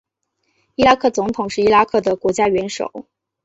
[0.73, 3.05] 伊拉克总统是伊拉克的国家元首。